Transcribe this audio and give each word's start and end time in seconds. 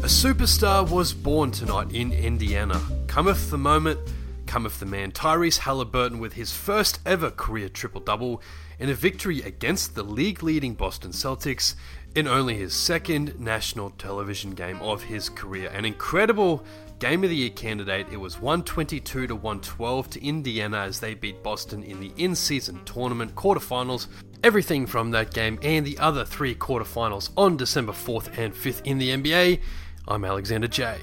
A 0.00 0.04
superstar 0.04 0.88
was 0.88 1.12
born 1.12 1.50
tonight 1.50 1.92
in 1.92 2.10
Indiana. 2.10 2.80
Cometh 3.06 3.50
the 3.50 3.58
moment, 3.58 4.00
cometh 4.46 4.80
the 4.80 4.86
man. 4.86 5.12
Tyrese 5.12 5.58
Haliburton 5.58 6.18
with 6.18 6.32
his 6.32 6.54
first 6.54 7.00
ever 7.04 7.30
career 7.30 7.68
triple 7.68 8.00
double 8.00 8.40
in 8.78 8.88
a 8.88 8.94
victory 8.94 9.42
against 9.42 9.94
the 9.94 10.02
league 10.02 10.42
leading 10.42 10.72
Boston 10.72 11.10
Celtics 11.10 11.74
in 12.14 12.26
only 12.26 12.54
his 12.54 12.72
second 12.72 13.38
national 13.38 13.90
television 13.90 14.52
game 14.52 14.80
of 14.80 15.02
his 15.02 15.28
career. 15.28 15.68
An 15.68 15.84
incredible 15.84 16.64
Game 16.98 17.22
of 17.24 17.30
the 17.30 17.36
Year 17.36 17.50
candidate, 17.50 18.06
it 18.10 18.18
was 18.18 18.40
122 18.40 19.26
to 19.26 19.34
112 19.34 20.10
to 20.10 20.22
Indiana 20.22 20.78
as 20.78 21.00
they 21.00 21.14
beat 21.14 21.42
Boston 21.42 21.82
in 21.82 21.98
the 21.98 22.12
in 22.16 22.34
season 22.34 22.80
tournament 22.84 23.34
quarterfinals. 23.34 24.06
Everything 24.44 24.86
from 24.86 25.10
that 25.10 25.32
game 25.32 25.58
and 25.62 25.86
the 25.86 25.98
other 25.98 26.26
three 26.26 26.54
quarterfinals 26.54 27.30
on 27.36 27.56
December 27.56 27.92
4th 27.92 28.38
and 28.38 28.54
5th 28.54 28.82
in 28.84 28.98
the 28.98 29.10
NBA. 29.10 29.60
I'm 30.10 30.24
Alexander 30.24 30.66
Jay. 30.66 30.98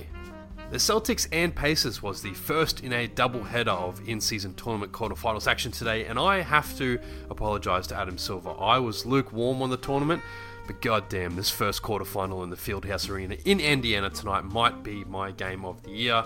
The 0.70 0.76
Celtics 0.76 1.30
and 1.32 1.56
Pacers 1.56 2.04
was 2.04 2.22
the 2.22 2.34
first 2.34 2.84
in 2.84 2.92
a 2.92 3.08
doubleheader 3.08 3.70
of 3.70 4.06
in 4.06 4.20
season 4.20 4.54
tournament 4.56 4.92
quarterfinals 4.92 5.48
action 5.48 5.72
today, 5.72 6.04
and 6.08 6.20
I 6.20 6.42
have 6.42 6.78
to 6.78 7.00
apologise 7.30 7.88
to 7.88 7.96
Adam 7.96 8.18
Silver. 8.18 8.54
I 8.60 8.80
was 8.80 9.06
lukewarm 9.06 9.62
on 9.62 9.70
the 9.70 9.78
tournament. 9.78 10.22
But 10.68 10.82
goddamn, 10.82 11.38
this 11.38 11.50
first 11.50 11.84
quarterfinal 11.84 12.44
in 12.44 12.50
the 12.50 12.58
Fieldhouse 12.58 13.10
Arena 13.10 13.38
in 13.46 13.62
Indiana 13.62 14.10
tonight 14.10 14.44
might 14.44 14.84
be 14.84 15.06
my 15.06 15.32
game 15.32 15.64
of 15.64 15.82
the 15.84 15.92
year. 15.92 16.26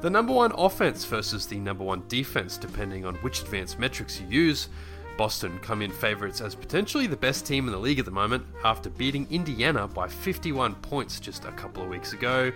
The 0.00 0.08
number 0.08 0.32
one 0.32 0.52
offense 0.56 1.04
versus 1.04 1.46
the 1.46 1.58
number 1.58 1.84
one 1.84 2.02
defense, 2.08 2.56
depending 2.56 3.04
on 3.04 3.16
which 3.16 3.42
advanced 3.42 3.78
metrics 3.78 4.18
you 4.18 4.26
use. 4.28 4.70
Boston 5.16 5.58
come 5.60 5.82
in 5.82 5.90
favourites 5.90 6.40
as 6.40 6.54
potentially 6.54 7.06
the 7.06 7.16
best 7.16 7.46
team 7.46 7.66
in 7.66 7.72
the 7.72 7.78
league 7.78 7.98
at 7.98 8.04
the 8.04 8.10
moment 8.10 8.44
after 8.64 8.90
beating 8.90 9.26
Indiana 9.30 9.86
by 9.86 10.08
51 10.08 10.74
points 10.76 11.20
just 11.20 11.44
a 11.44 11.52
couple 11.52 11.82
of 11.82 11.88
weeks 11.88 12.12
ago. 12.12 12.52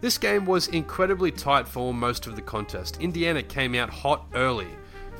This 0.00 0.18
game 0.18 0.44
was 0.44 0.68
incredibly 0.68 1.30
tight 1.30 1.68
for 1.68 1.94
most 1.94 2.26
of 2.26 2.34
the 2.34 2.42
contest. 2.42 2.98
Indiana 3.00 3.42
came 3.42 3.74
out 3.74 3.88
hot 3.88 4.26
early, 4.34 4.68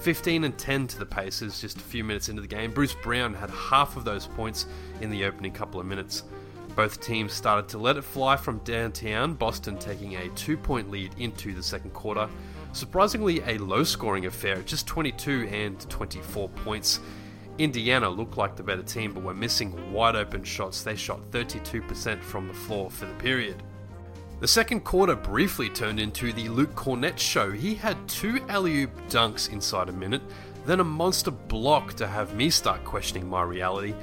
15 0.00 0.42
and 0.44 0.58
10 0.58 0.88
to 0.88 0.98
the 0.98 1.06
Pacers 1.06 1.60
just 1.60 1.76
a 1.76 1.80
few 1.80 2.02
minutes 2.02 2.28
into 2.28 2.42
the 2.42 2.48
game. 2.48 2.72
Bruce 2.72 2.94
Brown 2.94 3.32
had 3.32 3.50
half 3.50 3.96
of 3.96 4.04
those 4.04 4.26
points 4.26 4.66
in 5.00 5.10
the 5.10 5.24
opening 5.24 5.52
couple 5.52 5.78
of 5.80 5.86
minutes. 5.86 6.24
Both 6.74 7.00
teams 7.00 7.32
started 7.32 7.68
to 7.68 7.78
let 7.78 7.96
it 7.96 8.02
fly 8.02 8.36
from 8.36 8.58
downtown, 8.60 9.34
Boston 9.34 9.78
taking 9.78 10.16
a 10.16 10.28
two 10.30 10.56
point 10.56 10.90
lead 10.90 11.12
into 11.18 11.54
the 11.54 11.62
second 11.62 11.92
quarter. 11.92 12.28
Surprisingly, 12.72 13.40
a 13.46 13.58
low 13.58 13.84
scoring 13.84 14.26
affair, 14.26 14.62
just 14.62 14.86
22 14.86 15.48
and 15.52 15.78
24 15.90 16.48
points. 16.48 17.00
Indiana 17.58 18.08
looked 18.08 18.38
like 18.38 18.56
the 18.56 18.62
better 18.62 18.82
team, 18.82 19.12
but 19.12 19.22
were 19.22 19.34
missing 19.34 19.92
wide 19.92 20.16
open 20.16 20.42
shots. 20.42 20.82
They 20.82 20.96
shot 20.96 21.20
32% 21.30 22.22
from 22.22 22.48
the 22.48 22.54
floor 22.54 22.90
for 22.90 23.04
the 23.04 23.14
period. 23.14 23.62
The 24.40 24.48
second 24.48 24.80
quarter 24.80 25.14
briefly 25.14 25.68
turned 25.68 26.00
into 26.00 26.32
the 26.32 26.48
Luke 26.48 26.74
Kornet 26.74 27.18
show. 27.18 27.52
He 27.52 27.74
had 27.74 27.96
two 28.08 28.40
alley 28.48 28.82
oop 28.82 29.08
dunks 29.08 29.52
inside 29.52 29.88
a 29.90 29.92
minute, 29.92 30.22
then 30.64 30.80
a 30.80 30.84
monster 30.84 31.30
block 31.30 31.92
to 31.94 32.06
have 32.06 32.34
me 32.34 32.48
start 32.50 32.84
questioning 32.84 33.28
my 33.28 33.42
reality. 33.42 33.94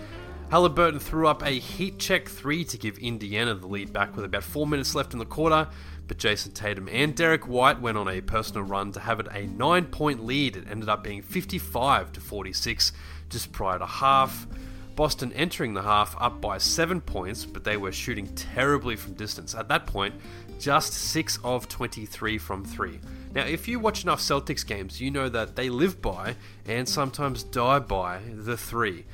Haliburton 0.51 0.99
threw 0.99 1.27
up 1.27 1.43
a 1.45 1.51
heat 1.51 1.99
check 1.99 2.27
three 2.27 2.63
to 2.65 2.77
give 2.77 2.97
Indiana 2.97 3.53
the 3.53 3.67
lead 3.67 3.93
back 3.93 4.15
with 4.15 4.25
about 4.25 4.43
four 4.43 4.65
minutes 4.65 4.95
left 4.95 5.13
in 5.13 5.19
the 5.19 5.25
quarter, 5.25 5.67
but 6.07 6.17
Jayson 6.17 6.53
Tatum 6.53 6.89
and 6.91 7.15
Derrick 7.15 7.47
White 7.47 7.79
went 7.79 7.99
on 7.99 8.07
a 8.07 8.19
personal 8.19 8.63
run 8.63 8.91
to 8.93 8.99
have 8.99 9.19
it 9.19 9.27
a 9.31 9.45
nine 9.45 9.85
point 9.85 10.25
lead. 10.25 10.55
It 10.57 10.65
ended 10.67 10.89
up 10.89 11.03
being 11.03 11.21
55 11.21 12.13
to 12.13 12.19
46 12.19 12.93
just 13.29 13.51
prior 13.51 13.77
to 13.77 13.85
half. 13.85 14.47
Boston 14.95 15.31
entering 15.33 15.75
the 15.75 15.83
half 15.83 16.15
up 16.19 16.41
by 16.41 16.57
7 16.57 16.99
points, 16.99 17.45
but 17.45 17.63
they 17.63 17.77
were 17.77 17.91
shooting 17.91 18.27
terribly 18.35 18.95
from 18.95 19.13
distance. 19.13 19.53
At 19.53 19.67
that 19.67 19.85
point, 19.85 20.15
just 20.59 20.93
6 20.93 21.37
of 21.43 21.69
23 21.69 22.39
from 22.39 22.65
3. 22.65 22.99
Now, 23.35 23.45
if 23.45 23.67
you 23.67 23.79
watch 23.79 24.03
enough 24.03 24.19
Celtics 24.19 24.65
games, 24.65 24.99
you 24.99 25.11
know 25.11 25.29
that 25.29 25.55
they 25.55 25.69
live 25.69 26.01
by 26.01 26.35
and 26.65 26.89
sometimes 26.89 27.43
die 27.43 27.77
by 27.77 28.21
the 28.33 28.57
3. 28.57 29.05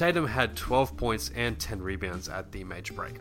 Tatum 0.00 0.28
had 0.28 0.56
12 0.56 0.96
points 0.96 1.30
and 1.36 1.58
10 1.58 1.82
rebounds 1.82 2.26
at 2.26 2.52
the 2.52 2.64
major 2.64 2.94
break. 2.94 3.16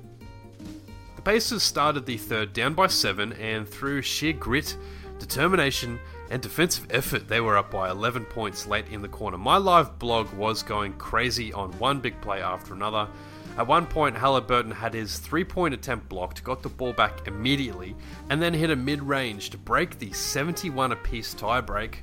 The 1.18 1.22
Pacers 1.22 1.62
started 1.62 2.06
the 2.06 2.16
third 2.16 2.54
down 2.54 2.74
by 2.74 2.88
7 2.88 3.34
and 3.34 3.68
through 3.68 4.02
sheer 4.02 4.32
grit, 4.32 4.78
determination, 5.20 6.00
and 6.30 6.42
defensive 6.42 6.88
effort, 6.90 7.28
they 7.28 7.42
were 7.42 7.58
up 7.58 7.70
by 7.70 7.90
11 7.90 8.24
points 8.28 8.66
late 8.66 8.88
in 8.88 9.02
the 9.02 9.10
corner. 9.10 9.38
My 9.38 9.58
live 9.58 10.00
blog 10.00 10.32
was 10.32 10.64
going 10.64 10.94
crazy 10.94 11.52
on 11.52 11.78
one 11.80 12.00
big 12.00 12.22
play 12.22 12.42
after 12.42 12.74
another. 12.74 13.10
At 13.58 13.68
one 13.68 13.86
point, 13.86 14.16
Haliburton 14.16 14.72
had 14.72 14.94
his 14.94 15.20
three 15.20 15.44
point 15.44 15.74
attempt 15.74 16.08
blocked, 16.08 16.46
got 16.46 16.64
the 16.64 16.70
ball 16.70 16.94
back 16.94 17.28
immediately, 17.28 17.94
and 18.30 18.42
then 18.42 18.54
hit 18.54 18.70
a 18.70 18.76
mid 18.78 19.04
range 19.04 19.50
to 19.50 19.58
break 19.58 20.00
the 20.00 20.14
71 20.14 20.94
apiece 20.94 21.36
tiebreak. 21.36 21.96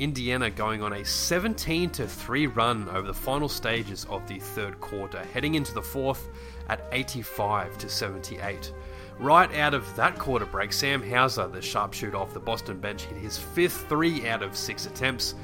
Indiana 0.00 0.48
going 0.48 0.82
on 0.82 0.94
a 0.94 1.04
17 1.04 1.90
3 1.90 2.46
run 2.46 2.88
over 2.88 3.06
the 3.06 3.14
final 3.14 3.50
stages 3.50 4.06
of 4.08 4.26
the 4.26 4.38
third 4.38 4.80
quarter, 4.80 5.22
heading 5.34 5.56
into 5.56 5.74
the 5.74 5.82
fourth 5.82 6.28
at 6.70 6.82
85 6.90 7.78
78. 7.86 8.72
Right 9.18 9.54
out 9.56 9.74
of 9.74 9.94
that 9.96 10.18
quarter 10.18 10.46
break, 10.46 10.72
Sam 10.72 11.02
Hauser, 11.02 11.46
the 11.48 11.60
sharpshooter 11.60 12.16
off 12.16 12.32
the 12.32 12.40
Boston 12.40 12.80
bench, 12.80 13.02
hit 13.02 13.18
his 13.18 13.36
fifth 13.36 13.86
three 13.90 14.26
out 14.26 14.42
of 14.42 14.56
six 14.56 14.86
attempts. 14.86 15.34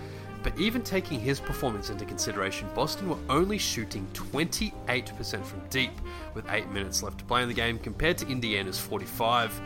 But 0.42 0.58
even 0.58 0.82
taking 0.82 1.20
his 1.20 1.38
performance 1.38 1.90
into 1.90 2.06
consideration, 2.06 2.68
Boston 2.74 3.10
were 3.10 3.18
only 3.28 3.58
shooting 3.58 4.06
28% 4.14 5.44
from 5.44 5.60
deep 5.68 5.90
with 6.32 6.48
8 6.48 6.70
minutes 6.70 7.02
left 7.02 7.18
to 7.18 7.24
play 7.24 7.42
in 7.42 7.48
the 7.48 7.54
game 7.54 7.78
compared 7.78 8.16
to 8.18 8.28
Indiana's 8.28 8.78
45. 8.78 9.60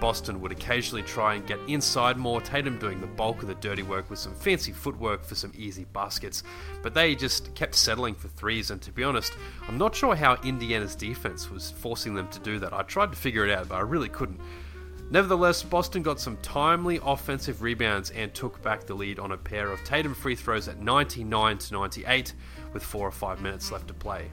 Boston 0.00 0.40
would 0.40 0.50
occasionally 0.50 1.02
try 1.02 1.34
and 1.34 1.46
get 1.46 1.58
inside 1.68 2.16
more, 2.16 2.40
Tatum 2.40 2.78
doing 2.78 3.00
the 3.00 3.06
bulk 3.06 3.42
of 3.42 3.48
the 3.48 3.54
dirty 3.56 3.82
work 3.82 4.08
with 4.08 4.18
some 4.18 4.34
fancy 4.34 4.72
footwork 4.72 5.24
for 5.24 5.34
some 5.34 5.52
easy 5.54 5.84
baskets. 5.92 6.42
But 6.82 6.94
they 6.94 7.14
just 7.14 7.54
kept 7.54 7.74
settling 7.74 8.14
for 8.14 8.28
threes, 8.28 8.70
and 8.70 8.80
to 8.82 8.90
be 8.90 9.04
honest, 9.04 9.34
I'm 9.68 9.78
not 9.78 9.94
sure 9.94 10.16
how 10.16 10.36
Indiana's 10.42 10.96
defense 10.96 11.50
was 11.50 11.70
forcing 11.70 12.14
them 12.14 12.28
to 12.28 12.40
do 12.40 12.58
that. 12.58 12.72
I 12.72 12.82
tried 12.82 13.12
to 13.12 13.18
figure 13.18 13.46
it 13.46 13.52
out, 13.52 13.68
but 13.68 13.76
I 13.76 13.82
really 13.82 14.08
couldn't. 14.08 14.40
Nevertheless, 15.10 15.62
Boston 15.64 16.02
got 16.02 16.20
some 16.20 16.36
timely 16.38 17.00
offensive 17.04 17.62
rebounds 17.62 18.10
and 18.10 18.32
took 18.32 18.62
back 18.62 18.86
the 18.86 18.94
lead 18.94 19.18
on 19.18 19.32
a 19.32 19.36
pair 19.36 19.70
of 19.72 19.82
Tatum 19.82 20.14
free 20.14 20.36
throws 20.36 20.68
at 20.68 20.80
99 20.80 21.58
to 21.58 21.74
98 21.74 22.32
with 22.72 22.82
4 22.84 23.08
or 23.08 23.10
5 23.10 23.40
minutes 23.40 23.72
left 23.72 23.88
to 23.88 23.94
play. 23.94 24.30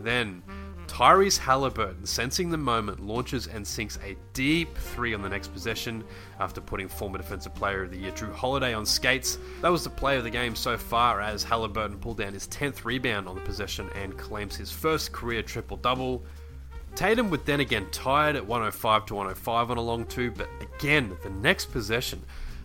Then, 0.00 0.42
Tyrese 0.86 1.38
Haliburton, 1.38 2.06
sensing 2.06 2.50
the 2.50 2.56
moment, 2.56 3.00
launches 3.00 3.46
and 3.46 3.66
sinks 3.66 3.98
a 4.04 4.16
deep 4.34 4.76
three 4.76 5.14
on 5.14 5.22
the 5.22 5.28
next 5.28 5.52
possession 5.52 6.04
after 6.38 6.60
putting 6.60 6.88
former 6.88 7.18
Defensive 7.18 7.54
Player 7.54 7.84
of 7.84 7.90
the 7.90 7.96
Year 7.96 8.12
Jrue 8.12 8.32
Holiday 8.32 8.74
on 8.74 8.84
skates. 8.84 9.38
That 9.62 9.70
was 9.70 9.84
the 9.84 9.90
play 9.90 10.16
of 10.16 10.24
the 10.24 10.30
game 10.30 10.54
so 10.54 10.76
far 10.76 11.20
as 11.20 11.44
Haliburton 11.44 12.00
pulled 12.00 12.18
down 12.18 12.34
his 12.34 12.46
10th 12.48 12.84
rebound 12.84 13.28
on 13.28 13.34
the 13.34 13.40
possession 13.40 13.88
and 13.94 14.16
claims 14.18 14.56
his 14.56 14.70
first 14.70 15.12
career 15.12 15.42
triple 15.42 15.78
double. 15.78 16.24
Tatum 16.94 17.30
would 17.30 17.46
then 17.46 17.60
again 17.60 17.86
tie 17.90 18.30
it 18.30 18.36
at 18.36 18.46
105 18.46 19.06
to 19.06 19.14
105 19.14 19.70
on 19.70 19.76
a 19.78 19.80
long 19.80 20.04
two, 20.04 20.30
but 20.30 20.48
again, 20.60 21.16
the 21.22 21.30
next 21.30 21.72
possession, 21.72 22.22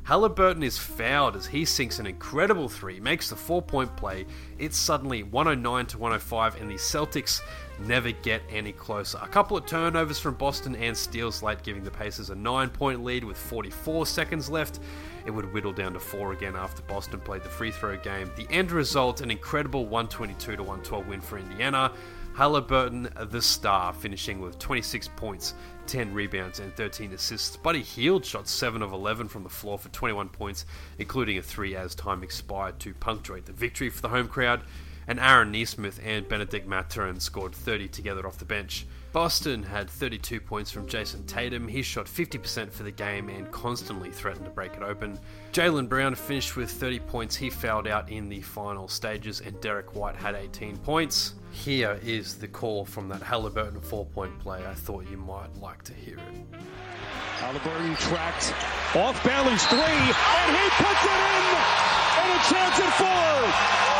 Haliburton 0.08 0.64
is 0.64 0.78
fouled 0.78 1.36
as 1.36 1.46
he 1.46 1.66
sinks 1.66 2.00
an 2.00 2.08
incredible 2.08 2.70
three, 2.70 2.98
makes 2.98 3.30
the 3.30 3.36
four 3.36 3.62
point 3.62 3.94
play. 3.98 4.26
It's 4.58 4.78
suddenly 4.78 5.24
109 5.24 5.86
to 5.88 5.98
105, 5.98 6.62
and 6.62 6.72
the 6.72 6.76
Celtics 6.76 7.42
never 7.86 8.12
get 8.12 8.42
any 8.50 8.72
closer. 8.72 9.20
A 9.22 9.28
couple 9.28 9.58
of 9.58 9.66
turnovers 9.66 10.18
from 10.18 10.36
Boston 10.36 10.78
and 10.78 10.96
steals 10.96 11.44
late, 11.44 11.62
giving 11.62 11.84
the 11.84 11.92
Pacers 11.92 12.30
a 12.30 12.36
nine 12.36 12.70
point 12.70 13.04
lead 13.04 13.26
with 13.26 13.36
44 13.36 14.06
seconds 14.06 14.50
left. 14.50 14.80
It 15.26 15.32
would 15.32 15.52
whittle 15.52 15.74
down 15.74 15.92
to 15.92 16.00
four 16.00 16.32
again 16.32 16.56
after 16.56 16.82
Boston 16.84 17.20
played 17.20 17.44
the 17.44 17.50
free 17.50 17.72
throw 17.72 17.98
game. 17.98 18.32
The 18.38 18.48
end 18.50 18.72
result 18.72 19.20
an 19.20 19.30
incredible 19.30 19.88
122 19.88 20.56
to 20.56 20.64
112 20.64 21.06
win 21.06 21.20
for 21.20 21.38
Indiana. 21.38 21.92
Haliburton, 22.38 23.32
the 23.32 23.42
star, 23.42 23.92
finishing 23.92 24.40
with 24.40 24.60
26 24.60 25.08
points, 25.16 25.56
10 25.88 26.14
rebounds, 26.14 26.60
and 26.60 26.72
13 26.76 27.14
assists. 27.14 27.58
Buddy 27.58 27.82
Hield 27.82 28.24
shot 28.24 28.48
7 28.48 28.84
of 28.84 28.94
11 28.94 29.28
from 29.28 29.42
the 29.42 29.50
floor 29.50 29.80
for 29.80 29.90
21 29.90 30.30
points, 30.30 30.68
including 31.00 31.40
a 31.40 31.42
3 31.42 31.76
as 31.76 31.96
time 31.96 32.22
expired 32.22 32.80
to 32.82 32.94
punctuate 32.94 33.48
the 33.48 33.54
victory 33.54 33.90
for 33.90 34.04
the 34.04 34.10
home 34.10 34.28
crowd. 34.28 34.62
And 35.08 35.20
Aaron 35.20 35.52
Nesmith 35.52 36.02
and 36.04 36.28
Bennedict 36.28 36.68
Mathurin 36.68 37.20
scored 37.20 37.56
30 37.56 37.88
together 37.88 38.28
off 38.28 38.38
the 38.38 38.46
bench. 38.46 38.86
Boston 39.14 39.64
had 39.64 39.90
32 39.90 40.42
points 40.42 40.70
from 40.70 40.86
Jayson 40.86 41.26
Tatum. 41.26 41.68
He 41.68 41.82
shot 41.82 42.08
50% 42.08 42.72
for 42.72 42.84
the 42.84 42.92
game 42.92 43.30
and 43.30 43.50
constantly 43.50 44.12
threatened 44.12 44.46
to 44.46 44.52
break 44.52 44.74
it 44.74 44.84
open. 44.84 45.18
Jaylen 45.54 45.88
Brown 45.88 46.14
finished 46.14 46.56
with 46.58 46.70
30 46.70 47.00
points. 47.00 47.36
He 47.36 47.50
fouled 47.50 47.88
out 47.88 48.12
in 48.12 48.28
the 48.28 48.42
final 48.42 48.88
stages, 48.88 49.40
and 49.40 49.60
Derrick 49.62 49.96
White 49.96 50.16
had 50.16 50.36
18 50.36 50.78
points. 50.78 51.36
Here 51.52 52.00
is 52.04 52.36
the 52.36 52.48
call 52.48 52.86
from 52.86 53.08
that 53.10 53.22
Haliburton 53.22 53.82
four 53.82 54.06
point 54.06 54.38
play. 54.40 54.64
I 54.68 54.74
thought 54.74 55.10
you 55.10 55.18
might 55.18 55.56
like 55.56 55.84
to 55.84 55.94
hear 55.94 56.18
it. 56.18 56.62
Haliburton 57.40 57.98
tracked 57.98 58.54
off 58.96 59.24
Bailey's 59.24 59.66
three, 59.66 59.80
and 59.80 60.58
he 60.58 60.70
puts 60.78 61.06
it 61.06 61.22
in, 61.34 61.58
and 62.20 62.30
a 62.30 62.44
chance 62.44 62.80
at 62.80 62.94
four. 62.98 63.97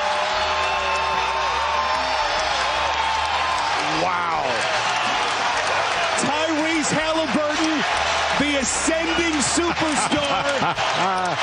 Ascending 8.60 9.34
superstar. 9.42 11.38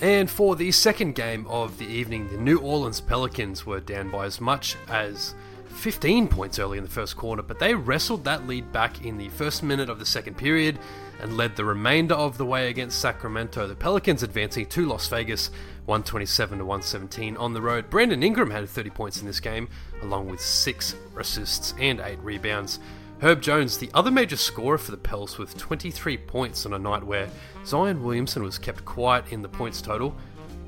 And 0.00 0.28
for 0.28 0.56
the 0.56 0.72
second 0.72 1.14
game 1.14 1.46
of 1.46 1.78
the 1.78 1.86
evening, 1.86 2.28
the 2.28 2.38
New 2.38 2.58
Orleans 2.58 3.00
Pelicans 3.00 3.64
were 3.66 3.80
down 3.80 4.10
by 4.10 4.24
as 4.24 4.40
much 4.40 4.76
as 4.88 5.34
15 5.68 6.26
points 6.28 6.58
early 6.58 6.78
in 6.78 6.84
the 6.84 6.90
first 6.90 7.16
quarter, 7.16 7.42
but 7.42 7.58
they 7.58 7.74
wrestled 7.74 8.24
that 8.24 8.46
lead 8.46 8.72
back 8.72 9.04
in 9.04 9.18
the 9.18 9.28
first 9.28 9.62
minute 9.62 9.88
of 9.88 9.98
the 9.98 10.06
second 10.06 10.36
period 10.36 10.78
and 11.20 11.36
led 11.36 11.54
the 11.54 11.64
remainder 11.64 12.14
of 12.14 12.38
the 12.38 12.46
way 12.46 12.68
against 12.68 13.00
Sacramento. 13.00 13.66
The 13.68 13.74
Pelicans 13.74 14.22
advancing 14.22 14.66
to 14.66 14.86
Las 14.86 15.06
Vegas 15.08 15.50
127 15.84 16.58
to 16.58 16.64
117 16.64 17.36
on 17.36 17.52
the 17.52 17.62
road. 17.62 17.90
Brandon 17.90 18.22
Ingram 18.22 18.50
had 18.50 18.68
30 18.68 18.90
points 18.90 19.20
in 19.20 19.26
this 19.26 19.40
game, 19.40 19.68
along 20.02 20.28
with 20.28 20.40
6 20.40 20.94
assists 21.16 21.74
and 21.78 22.00
8 22.00 22.18
rebounds. 22.20 22.80
Herb 23.22 23.40
Jones, 23.40 23.78
the 23.78 23.88
other 23.94 24.10
major 24.10 24.36
scorer 24.36 24.78
for 24.78 24.90
the 24.90 24.96
Pels, 24.96 25.38
with 25.38 25.56
23 25.56 26.16
points 26.16 26.66
on 26.66 26.72
a 26.72 26.78
night 26.78 27.04
where 27.04 27.28
Zion 27.64 28.02
Williamson 28.02 28.42
was 28.42 28.58
kept 28.58 28.84
quiet 28.84 29.26
in 29.30 29.42
the 29.42 29.48
points 29.48 29.80
total. 29.80 30.16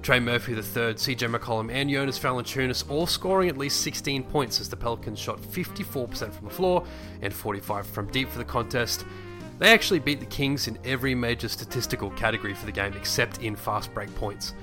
Trey 0.03 0.21
Murphy 0.21 0.53
III, 0.53 0.61
CJ 0.63 1.37
McCollum, 1.37 1.73
and 1.73 1.91
Jonas 1.91 2.17
Valanciunas 2.17 2.89
all 2.89 3.09
scoring 3.09 3.49
at 3.49 3.59
least 3.59 3.81
16 3.81 4.23
points 4.23 4.61
as 4.61 4.69
the 4.69 4.77
Pelicans 4.77 5.19
shot 5.19 5.41
54% 5.41 6.33
from 6.33 6.45
the 6.45 6.55
floor 6.55 6.87
and 7.23 7.35
45 7.35 7.89
from 7.89 8.07
deep 8.13 8.29
for 8.29 8.39
the 8.39 8.45
contest. 8.45 9.05
They 9.59 9.73
actually 9.73 9.99
beat 9.99 10.21
the 10.21 10.27
Kings 10.27 10.69
in 10.69 10.79
every 10.85 11.17
major 11.17 11.49
statistical 11.49 12.11
category 12.11 12.55
for 12.55 12.67
the 12.67 12.73
game 12.73 12.93
except 12.93 13.43
in 13.43 13.57
fast 13.57 13.93
break 13.93 14.15
points. 14.15 14.55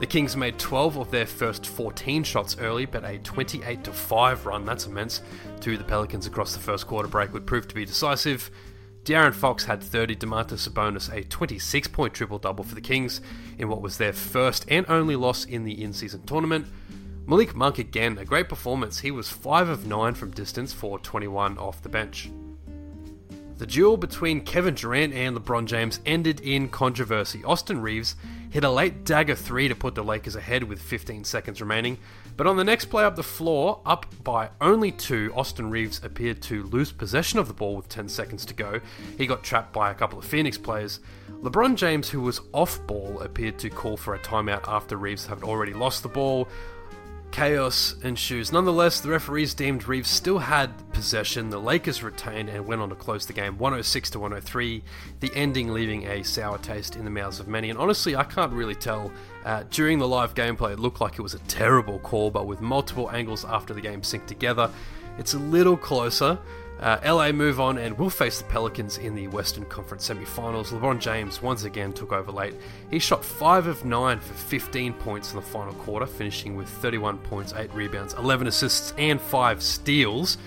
The 0.00 0.06
Kings 0.06 0.36
made 0.36 0.60
12 0.60 0.96
of 0.96 1.10
their 1.10 1.26
first 1.26 1.66
14 1.66 2.22
shots 2.22 2.56
early, 2.60 2.86
but 2.86 3.04
a 3.04 3.18
28 3.18 3.84
5 3.84 4.46
run, 4.46 4.64
that's 4.64 4.86
immense, 4.86 5.22
to 5.60 5.76
the 5.76 5.82
Pelicans 5.82 6.24
across 6.24 6.52
the 6.52 6.60
first 6.60 6.86
quarter 6.86 7.08
break 7.08 7.32
would 7.32 7.48
prove 7.48 7.66
to 7.66 7.74
be 7.74 7.84
decisive. 7.84 8.48
De'Aaron 9.02 9.34
Fox 9.34 9.64
had 9.64 9.82
30, 9.82 10.14
Domantas 10.14 10.68
Sabonis 10.68 11.12
a 11.12 11.24
26 11.24 11.88
point 11.88 12.14
triple 12.14 12.38
double 12.38 12.62
for 12.62 12.76
the 12.76 12.80
Kings 12.80 13.20
in 13.58 13.68
what 13.68 13.82
was 13.82 13.98
their 13.98 14.12
first 14.12 14.66
and 14.68 14.86
only 14.88 15.16
loss 15.16 15.44
in 15.44 15.64
the 15.64 15.82
in 15.82 15.92
season 15.92 16.22
tournament. 16.22 16.68
Malik 17.26 17.56
Monk 17.56 17.78
again, 17.78 18.18
a 18.18 18.24
great 18.24 18.48
performance. 18.48 19.00
He 19.00 19.10
was 19.10 19.28
5 19.28 19.68
of 19.68 19.86
9 19.86 20.14
from 20.14 20.30
distance 20.30 20.72
for 20.72 21.00
21 21.00 21.58
off 21.58 21.82
the 21.82 21.88
bench. 21.88 22.30
The 23.56 23.66
duel 23.66 23.96
between 23.96 24.42
Kevin 24.42 24.74
Durant 24.74 25.12
and 25.12 25.36
LeBron 25.36 25.66
James 25.66 25.98
ended 26.06 26.40
in 26.40 26.68
controversy. 26.68 27.42
Austin 27.42 27.82
Reaves 27.82 28.14
hit 28.50 28.64
a 28.64 28.70
late 28.70 29.04
dagger 29.04 29.34
three 29.34 29.68
to 29.68 29.74
put 29.74 29.94
the 29.94 30.02
Lakers 30.02 30.36
ahead 30.36 30.64
with 30.64 30.80
15 30.80 31.24
seconds 31.24 31.60
remaining, 31.60 31.98
but 32.36 32.46
on 32.46 32.56
the 32.56 32.64
next 32.64 32.86
play 32.86 33.04
up 33.04 33.16
the 33.16 33.22
floor, 33.22 33.80
up 33.84 34.06
by 34.22 34.48
only 34.60 34.92
two, 34.92 35.32
Austin 35.34 35.70
Reaves 35.70 36.00
appeared 36.04 36.40
to 36.42 36.62
lose 36.64 36.92
possession 36.92 37.38
of 37.38 37.48
the 37.48 37.54
ball 37.54 37.76
with 37.76 37.88
10 37.88 38.08
seconds 38.08 38.44
to 38.46 38.54
go. 38.54 38.80
He 39.16 39.26
got 39.26 39.42
trapped 39.42 39.72
by 39.72 39.90
a 39.90 39.94
couple 39.94 40.18
of 40.18 40.24
Phoenix 40.24 40.56
players. 40.56 41.00
LeBron 41.42 41.76
James, 41.76 42.08
who 42.08 42.20
was 42.20 42.40
off 42.52 42.84
ball, 42.86 43.20
appeared 43.20 43.58
to 43.58 43.70
call 43.70 43.96
for 43.96 44.14
a 44.14 44.18
timeout 44.18 44.66
after 44.68 44.96
Reaves 44.96 45.26
had 45.26 45.42
already 45.42 45.74
lost 45.74 46.02
the 46.02 46.08
ball. 46.08 46.48
Chaos 47.30 47.94
ensues. 48.02 48.52
Nonetheless, 48.52 49.00
the 49.00 49.10
referees 49.10 49.54
deemed 49.54 49.86
Reaves 49.86 50.08
still 50.08 50.38
had 50.38 50.70
possession. 50.92 51.50
The 51.50 51.60
Lakers 51.60 52.02
retained 52.02 52.48
and 52.48 52.66
went 52.66 52.80
on 52.80 52.88
to 52.88 52.94
close 52.94 53.26
the 53.26 53.32
game 53.32 53.58
106 53.58 54.10
to 54.10 54.18
103, 54.18 54.82
the 55.20 55.30
ending 55.34 55.72
leaving 55.72 56.06
a 56.06 56.24
sour 56.24 56.58
taste 56.58 56.96
in 56.96 57.04
the 57.04 57.10
mouths 57.10 57.38
of 57.38 57.46
many. 57.46 57.70
And 57.70 57.78
honestly, 57.78 58.16
I 58.16 58.24
can't 58.24 58.52
really 58.52 58.74
tell. 58.74 59.12
Uh, 59.44 59.64
during 59.70 59.98
the 59.98 60.08
live 60.08 60.34
gameplay, 60.34 60.72
it 60.72 60.78
looked 60.78 61.00
like 61.00 61.18
it 61.18 61.22
was 61.22 61.34
a 61.34 61.38
terrible 61.40 61.98
call, 62.00 62.30
but 62.30 62.46
with 62.46 62.60
multiple 62.60 63.10
angles 63.10 63.44
after 63.44 63.72
the 63.72 63.80
game 63.80 64.02
synced 64.02 64.26
together, 64.26 64.70
it's 65.18 65.34
a 65.34 65.38
little 65.38 65.76
closer. 65.76 66.38
Uh, 66.80 66.98
LA 67.04 67.32
move 67.32 67.58
on 67.58 67.76
and 67.76 67.98
will 67.98 68.10
face 68.10 68.38
the 68.38 68.44
Pelicans 68.44 68.98
in 68.98 69.14
the 69.14 69.26
Western 69.28 69.64
Conference 69.64 70.04
semi-finals. 70.04 70.70
LeBron 70.70 71.00
James 71.00 71.42
once 71.42 71.64
again 71.64 71.92
took 71.92 72.12
over 72.12 72.30
late. 72.30 72.54
He 72.90 73.00
shot 73.00 73.24
5 73.24 73.66
of 73.66 73.84
9 73.84 74.20
for 74.20 74.34
15 74.34 74.92
points 74.94 75.30
in 75.30 75.36
the 75.36 75.42
final 75.42 75.74
quarter, 75.74 76.06
finishing 76.06 76.56
with 76.56 76.68
31 76.68 77.18
points, 77.18 77.52
8 77.52 77.74
rebounds, 77.74 78.14
11 78.14 78.46
assists, 78.46 78.94
and 78.96 79.20
5 79.20 79.62
steals. 79.62 80.38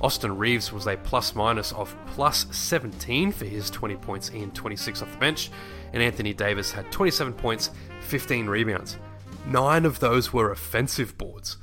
Austin 0.00 0.36
Reaves 0.36 0.72
was 0.72 0.86
a 0.86 0.96
plus 0.96 1.34
minus 1.34 1.72
of 1.72 1.96
plus 2.06 2.46
17 2.50 3.32
for 3.32 3.44
his 3.44 3.70
20 3.70 3.96
points 3.96 4.28
and 4.30 4.54
26 4.54 5.02
off 5.02 5.12
the 5.12 5.18
bench, 5.18 5.50
and 5.92 6.02
Anthony 6.02 6.34
Davis 6.34 6.72
had 6.72 6.90
27 6.90 7.32
points, 7.32 7.70
15 8.00 8.46
rebounds. 8.46 8.98
Nine 9.46 9.84
of 9.84 10.00
those 10.00 10.32
were 10.32 10.50
offensive 10.50 11.16
boards. 11.16 11.58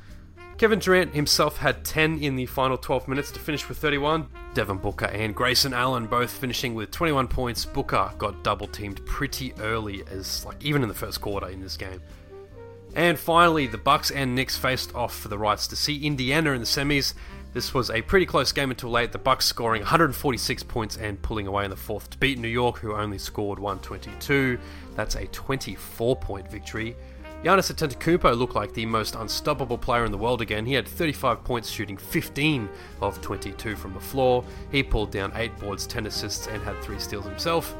Kevin 0.64 0.80
Durant 0.80 1.14
himself 1.14 1.58
had 1.58 1.84
10 1.84 2.20
in 2.20 2.38
the 2.38 2.46
final 2.46 2.78
12 2.78 3.10
minutes 3.10 3.32
to 3.32 3.40
finish 3.42 3.68
with 3.68 3.78
31. 3.80 4.30
Devin 4.54 4.78
Booker 4.78 5.08
and 5.08 5.36
Grayson 5.36 5.74
Allen 5.74 6.06
both 6.06 6.32
finishing 6.32 6.74
with 6.74 6.90
21 6.90 7.28
points. 7.28 7.66
Booker 7.66 8.10
got 8.18 8.46
double 8.46 8.68
teamed 8.68 9.06
pretty 9.06 9.54
early, 9.60 10.04
as 10.10 10.46
like 10.46 10.64
even 10.64 10.82
in 10.82 10.88
the 10.88 10.94
first 10.96 11.20
quarter 11.20 11.50
in 11.50 11.60
this 11.60 11.76
game. 11.76 12.02
And 12.96 13.20
finally, 13.20 13.68
the 13.68 13.78
Bucks 13.78 14.10
and 14.10 14.36
Knicks 14.36 14.56
faced 14.56 14.96
off 14.96 15.14
for 15.14 15.28
the 15.28 15.38
rights 15.38 15.68
to 15.68 15.76
see 15.76 16.06
Indiana 16.08 16.52
in 16.52 16.62
the 16.62 16.66
semis. 16.66 17.14
This 17.52 17.74
was 17.74 17.92
a 17.92 18.02
pretty 18.02 18.26
close 18.26 18.54
game 18.54 18.72
until 18.72 18.90
late. 18.90 19.12
The 19.12 19.18
Bucks 19.18 19.44
scoring 19.44 19.82
146 19.82 20.64
points 20.64 20.96
and 20.96 21.22
pulling 21.22 21.46
away 21.46 21.66
in 21.66 21.72
the 21.72 21.76
fourth 21.76 22.10
to 22.12 22.18
beat 22.18 22.40
New 22.40 22.48
York, 22.48 22.78
who 22.78 22.94
only 22.94 23.18
scored 23.18 23.60
122. 23.60 24.58
That's 24.96 25.16
a 25.16 25.28
24 25.28 26.16
point 26.16 26.50
victory. 26.50 26.96
Giannis 27.44 27.74
Antetokounmpo 27.74 28.38
looked 28.38 28.56
like 28.56 28.74
the 28.74 28.86
most 28.86 29.16
unstoppable 29.16 29.78
player 29.78 30.06
in 30.06 30.14
the 30.14 30.18
world 30.18 30.42
again. 30.42 30.66
He 30.66 30.74
had 30.74 30.88
35 30.88 31.44
points, 31.44 31.70
shooting 31.70 31.98
15 31.98 32.70
of 33.02 33.22
22 33.22 33.76
from 33.76 33.94
the 33.94 34.00
floor. 34.00 34.46
He 34.72 34.82
pulled 34.82 35.12
down 35.12 35.34
8 35.36 35.60
boards, 35.60 35.86
10 35.86 36.06
assists, 36.06 36.48
and 36.48 36.64
had 36.64 36.82
3 36.82 36.98
steals 37.00 37.26
himself. 37.26 37.76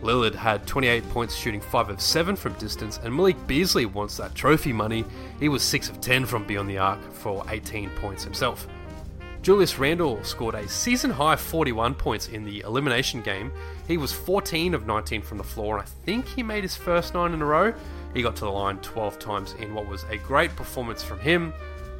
Lillard 0.00 0.36
had 0.36 0.64
28 0.64 1.10
points, 1.10 1.34
shooting 1.34 1.60
5 1.60 1.88
of 1.88 2.00
7 2.00 2.36
from 2.36 2.52
distance, 2.52 3.00
and 3.02 3.12
Malik 3.12 3.36
Beasley 3.48 3.84
wants 3.84 4.16
that 4.16 4.36
trophy 4.36 4.72
money. 4.72 5.04
He 5.40 5.48
was 5.48 5.64
6 5.64 5.90
of 5.90 6.00
10 6.00 6.24
from 6.24 6.44
beyond 6.44 6.70
the 6.70 6.78
arc 6.78 7.00
for 7.12 7.44
18 7.48 7.90
points 7.96 8.22
himself. 8.22 8.68
Julius 9.42 9.78
Randle 9.78 10.22
scored 10.22 10.54
a 10.54 10.68
season 10.68 11.10
high 11.10 11.34
41 11.34 11.94
points 11.94 12.28
in 12.28 12.44
the 12.44 12.60
elimination 12.60 13.22
game. 13.22 13.50
He 13.88 13.96
was 13.96 14.12
14 14.12 14.72
of 14.72 14.86
19 14.86 15.22
from 15.22 15.38
the 15.38 15.44
floor, 15.44 15.78
and 15.78 15.82
I 15.82 15.90
think 16.04 16.26
he 16.26 16.44
made 16.44 16.62
his 16.62 16.76
first 16.76 17.14
9 17.14 17.34
in 17.34 17.42
a 17.42 17.44
row. 17.44 17.74
He 18.14 18.22
got 18.22 18.36
to 18.36 18.44
the 18.44 18.50
line 18.50 18.78
12 18.78 19.18
times 19.18 19.54
in 19.54 19.74
what 19.74 19.86
was 19.86 20.04
a 20.10 20.16
great 20.16 20.54
performance 20.56 21.02
from 21.02 21.20
him. 21.20 21.52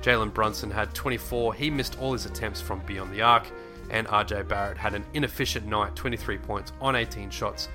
Jalen 0.02 0.32
Brunson 0.32 0.70
had 0.70 0.92
24, 0.94 1.54
he 1.54 1.70
missed 1.70 1.98
all 2.00 2.12
his 2.12 2.26
attempts 2.26 2.60
from 2.60 2.80
beyond 2.86 3.12
the 3.12 3.20
arc, 3.22 3.44
and 3.90 4.06
RJ 4.06 4.48
Barrett 4.48 4.78
had 4.78 4.94
an 4.94 5.04
inefficient 5.14 5.66
night, 5.66 5.94
23 5.94 6.38
points 6.38 6.72
on 6.80 6.96
18 6.96 7.30
shots. 7.30 7.68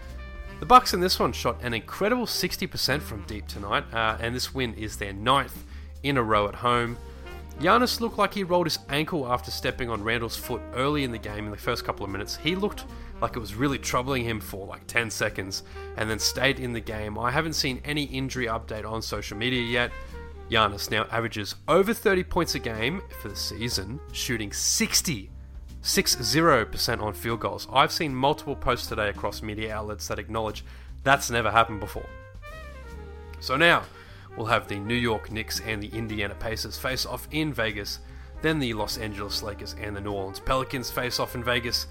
The 0.60 0.65
Bucks 0.65 0.94
in 0.94 1.01
this 1.01 1.20
one 1.20 1.34
shot 1.34 1.62
an 1.62 1.74
incredible 1.74 2.25
60% 2.25 3.01
from 3.01 3.24
deep 3.24 3.46
tonight, 3.48 3.84
uh, 3.94 4.18
and 4.20 4.34
this 4.34 4.54
win 4.54 4.74
is 4.74 4.98
their 4.98 5.13
ninth 5.13 5.63
in 6.04 6.18
a 6.18 6.24
row 6.24 6.48
at 6.48 6.56
home. 6.56 6.98
Giannis 7.60 8.01
looked 8.01 8.18
like 8.18 8.34
he 8.34 8.44
rolled 8.44 8.65
his 8.65 8.80
ankle 8.89 9.32
after 9.32 9.51
stepping 9.51 9.89
on 9.89 10.04
Randle's 10.04 10.36
foot 10.36 10.62
early 10.74 11.04
in 11.04 11.12
the 11.12 11.18
game 11.18 11.46
in 11.46 11.51
the 11.51 11.58
first 11.58 11.86
couple 11.86 12.06
of 12.06 12.12
minutes. 12.12 12.36
He 12.36 12.56
looked 12.56 12.86
like 13.22 13.36
it 13.36 13.39
was 13.39 13.55
really 13.55 13.79
troubling 13.79 14.24
him 14.24 14.39
for 14.39 14.65
like 14.65 14.86
10 14.88 15.10
seconds 15.10 15.63
and 15.98 16.10
then 16.10 16.19
stayed 16.19 16.60
in 16.60 16.74
the 16.74 16.79
game. 16.79 17.17
I 17.17 17.31
haven't 17.31 17.53
seen 17.53 17.81
any 17.86 18.03
injury 18.03 18.48
update 18.48 18.89
on 18.89 19.01
social 19.01 19.38
media 19.38 19.62
yet. 19.62 19.91
Giannis 20.50 20.91
now 20.91 21.07
averages 21.10 21.55
over 21.67 21.93
30 21.93 22.24
points 22.24 22.55
a 22.55 22.60
game 22.60 23.01
for 23.22 23.29
the 23.29 23.36
season, 23.36 24.00
shooting 24.12 24.51
60 24.51 25.31
60% 25.86 27.00
on 27.00 27.13
field 27.13 27.39
goals. 27.39 27.67
I've 27.72 27.91
seen 27.91 28.13
multiple 28.13 28.55
posts 28.55 28.88
today 28.88 29.10
across 29.10 29.43
media 29.43 29.75
outlets 29.75 30.07
that 30.07 30.17
acknowledge 30.17 30.65
that's 31.03 31.29
never 31.29 31.51
happened 31.51 31.79
before. 31.79 32.10
So 33.39 33.55
now, 33.55 33.84
we'll 34.36 34.48
have 34.48 34.67
the 34.67 34.79
New 34.79 34.95
York 34.95 35.31
Knicks 35.31 35.62
and 35.62 35.81
the 35.81 35.89
Indiana 35.89 36.34
Pacers 36.34 36.75
face 36.75 37.05
off 37.05 37.27
in 37.29 37.53
Vegas. 37.53 38.00
Then 38.41 38.57
the 38.57 38.74
Los 38.74 38.98
Angeles 38.98 39.43
Lakers 39.43 39.75
and 39.79 39.95
the 39.95 40.01
New 40.01 40.12
Orleans 40.12 40.39
Pelicans 40.39 40.89
face 40.89 41.19
off 41.19 41.36
in 41.36 41.43
Vegas. 41.43 41.86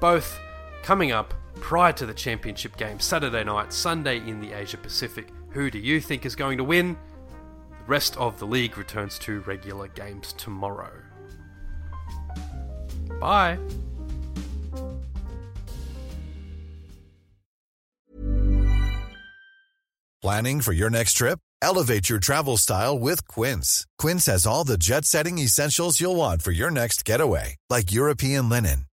Both 0.00 0.40
coming 0.86 1.10
up 1.10 1.34
prior 1.56 1.92
to 1.92 2.06
the 2.06 2.14
championship 2.14 2.76
game 2.76 3.00
Saturday 3.00 3.42
night, 3.42 3.72
Sunday 3.72 4.18
in 4.18 4.40
the 4.40 4.52
Asia 4.52 4.76
Pacific. 4.76 5.26
Who 5.50 5.68
do 5.68 5.80
you 5.80 6.00
think 6.00 6.24
is 6.24 6.36
going 6.36 6.58
to 6.58 6.64
win? 6.64 6.96
The 7.70 7.84
rest 7.88 8.16
of 8.18 8.38
the 8.38 8.46
league 8.46 8.78
returns 8.78 9.18
to 9.20 9.40
regular 9.40 9.88
games 9.88 10.32
tomorrow. 10.34 10.92
Bye. 13.18 13.58
Planning 20.22 20.60
for 20.60 20.72
your 20.72 20.90
next 20.90 21.14
trip? 21.14 21.40
Elevate 21.62 22.08
your 22.08 22.20
travel 22.20 22.56
style 22.56 22.98
with 22.98 23.26
Quince. 23.26 23.86
Quince 23.98 24.26
has 24.26 24.46
all 24.46 24.62
the 24.62 24.78
jet 24.78 25.04
setting 25.04 25.38
essentials 25.38 26.00
you'll 26.00 26.16
want 26.16 26.42
for 26.42 26.52
your 26.52 26.70
next 26.70 27.04
getaway, 27.04 27.56
like 27.68 27.92
European 27.92 28.48
linen, 28.48 28.85